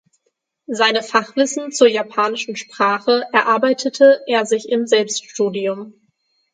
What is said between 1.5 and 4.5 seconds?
zur japanischen Sprache erarbeitete er